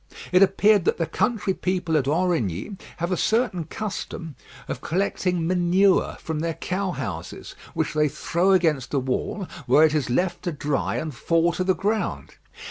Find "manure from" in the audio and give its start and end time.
5.45-6.39